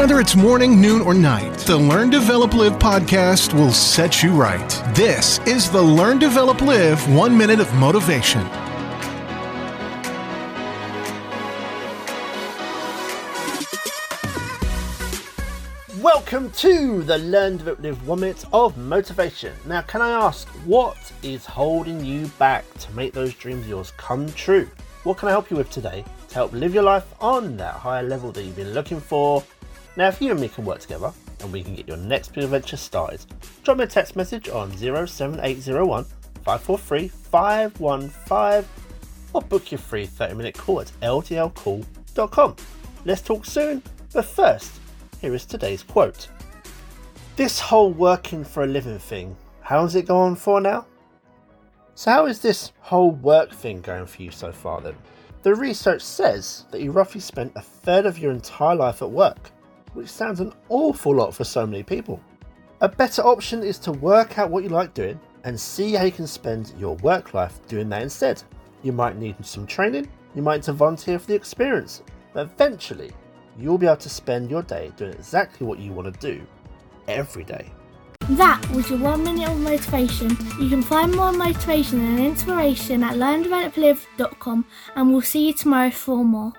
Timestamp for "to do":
76.12-76.46